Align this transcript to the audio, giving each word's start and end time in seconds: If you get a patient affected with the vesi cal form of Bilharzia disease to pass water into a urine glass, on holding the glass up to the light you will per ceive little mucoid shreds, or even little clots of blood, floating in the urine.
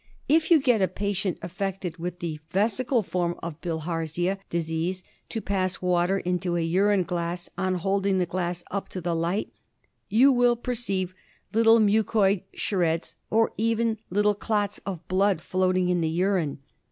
If 0.27 0.49
you 0.49 0.59
get 0.59 0.81
a 0.81 0.87
patient 0.87 1.37
affected 1.43 1.97
with 1.97 2.21
the 2.21 2.39
vesi 2.51 2.89
cal 2.89 3.03
form 3.03 3.35
of 3.43 3.61
Bilharzia 3.61 4.39
disease 4.49 5.03
to 5.29 5.41
pass 5.41 5.79
water 5.79 6.17
into 6.17 6.55
a 6.57 6.61
urine 6.63 7.03
glass, 7.03 7.51
on 7.55 7.75
holding 7.75 8.17
the 8.17 8.25
glass 8.25 8.63
up 8.71 8.89
to 8.89 8.99
the 8.99 9.13
light 9.15 9.53
you 10.09 10.31
will 10.31 10.55
per 10.55 10.73
ceive 10.73 11.13
little 11.53 11.79
mucoid 11.79 12.41
shreds, 12.55 13.15
or 13.29 13.51
even 13.57 13.99
little 14.09 14.33
clots 14.33 14.79
of 14.87 15.07
blood, 15.07 15.39
floating 15.39 15.87
in 15.89 16.01
the 16.01 16.09
urine. 16.09 16.57